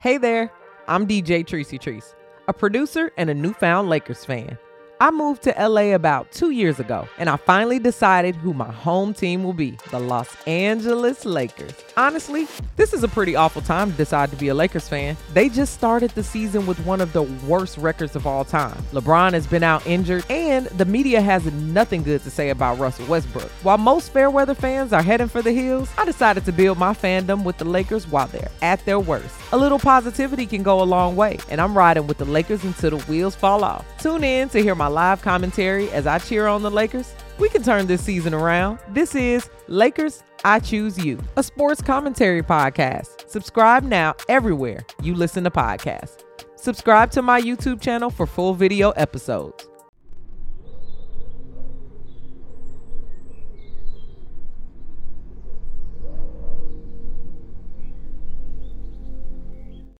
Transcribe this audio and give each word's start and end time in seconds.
Hey 0.00 0.16
there, 0.16 0.52
I'm 0.86 1.08
DJ 1.08 1.44
Tricey 1.44 1.80
Trice, 1.80 2.14
a 2.46 2.52
producer 2.52 3.10
and 3.16 3.28
a 3.28 3.34
newfound 3.34 3.88
Lakers 3.88 4.24
fan. 4.24 4.56
I 5.00 5.12
moved 5.12 5.42
to 5.44 5.54
LA 5.56 5.94
about 5.94 6.32
two 6.32 6.50
years 6.50 6.80
ago, 6.80 7.06
and 7.18 7.28
I 7.28 7.36
finally 7.36 7.78
decided 7.78 8.34
who 8.34 8.52
my 8.52 8.72
home 8.72 9.14
team 9.14 9.44
will 9.44 9.52
be 9.52 9.78
the 9.92 10.00
Los 10.00 10.36
Angeles 10.44 11.24
Lakers. 11.24 11.72
Honestly, 11.96 12.48
this 12.74 12.92
is 12.92 13.04
a 13.04 13.08
pretty 13.08 13.36
awful 13.36 13.62
time 13.62 13.92
to 13.92 13.96
decide 13.96 14.30
to 14.30 14.36
be 14.36 14.48
a 14.48 14.54
Lakers 14.54 14.88
fan. 14.88 15.16
They 15.34 15.50
just 15.50 15.74
started 15.74 16.10
the 16.10 16.24
season 16.24 16.66
with 16.66 16.84
one 16.84 17.00
of 17.00 17.12
the 17.12 17.22
worst 17.22 17.78
records 17.78 18.16
of 18.16 18.26
all 18.26 18.44
time. 18.44 18.76
LeBron 18.90 19.34
has 19.34 19.46
been 19.46 19.62
out 19.62 19.86
injured, 19.86 20.24
and 20.30 20.66
the 20.66 20.84
media 20.84 21.20
has 21.20 21.44
nothing 21.44 22.02
good 22.02 22.24
to 22.24 22.30
say 22.30 22.50
about 22.50 22.80
Russell 22.80 23.06
Westbrook. 23.06 23.50
While 23.62 23.78
most 23.78 24.12
fairweather 24.12 24.54
fans 24.54 24.92
are 24.92 25.02
heading 25.02 25.28
for 25.28 25.42
the 25.42 25.52
hills, 25.52 25.90
I 25.96 26.06
decided 26.06 26.44
to 26.46 26.52
build 26.52 26.76
my 26.76 26.92
fandom 26.92 27.44
with 27.44 27.58
the 27.58 27.64
Lakers 27.64 28.08
while 28.08 28.26
they're 28.26 28.50
at 28.62 28.84
their 28.84 28.98
worst. 28.98 29.36
A 29.52 29.56
little 29.56 29.78
positivity 29.78 30.44
can 30.44 30.64
go 30.64 30.82
a 30.82 30.84
long 30.84 31.14
way, 31.14 31.38
and 31.48 31.60
I'm 31.60 31.78
riding 31.78 32.08
with 32.08 32.18
the 32.18 32.24
Lakers 32.24 32.64
until 32.64 32.98
the 32.98 33.04
wheels 33.04 33.36
fall 33.36 33.62
off. 33.62 33.84
Tune 33.98 34.24
in 34.24 34.48
to 34.48 34.60
hear 34.60 34.74
my 34.88 34.94
live 34.94 35.20
commentary 35.20 35.90
as 35.90 36.06
I 36.06 36.18
cheer 36.18 36.46
on 36.46 36.62
the 36.62 36.70
Lakers. 36.70 37.14
We 37.38 37.50
can 37.50 37.62
turn 37.62 37.86
this 37.86 38.02
season 38.02 38.32
around. 38.32 38.78
This 38.88 39.14
is 39.14 39.50
Lakers 39.66 40.22
I 40.44 40.60
Choose 40.60 40.98
You, 41.04 41.18
a 41.36 41.42
sports 41.42 41.82
commentary 41.82 42.42
podcast. 42.42 43.28
Subscribe 43.28 43.82
now 43.82 44.14
everywhere 44.30 44.86
you 45.02 45.14
listen 45.14 45.44
to 45.44 45.50
podcasts. 45.50 46.24
Subscribe 46.56 47.10
to 47.10 47.20
my 47.20 47.38
YouTube 47.40 47.82
channel 47.82 48.08
for 48.08 48.26
full 48.26 48.54
video 48.54 48.92
episodes. 48.92 49.68